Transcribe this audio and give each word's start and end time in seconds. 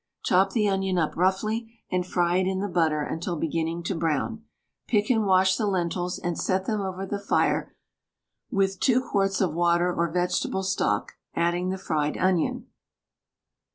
Chop 0.23 0.53
the 0.53 0.67
onion 0.67 0.97
up 0.97 1.15
roughly, 1.15 1.77
and 1.91 2.07
fry 2.07 2.37
it 2.37 2.47
in 2.47 2.59
the 2.59 2.67
butter 2.67 3.03
until 3.03 3.35
beginning 3.35 3.83
to 3.83 3.93
brown. 3.93 4.43
Pick 4.87 5.11
and 5.11 5.27
wash 5.27 5.57
the 5.57 5.67
lentils, 5.67 6.17
and 6.17 6.39
set 6.39 6.65
them 6.65 6.81
over 6.81 7.05
the 7.05 7.19
fire 7.19 7.75
with 8.49 8.79
2 8.79 8.99
quarts 9.03 9.39
of 9.41 9.53
water 9.53 9.93
or 9.93 10.09
vegetable 10.09 10.63
stock, 10.63 11.11
adding 11.35 11.69
the 11.69 11.77
fried 11.77 12.17
onion. 12.17 12.65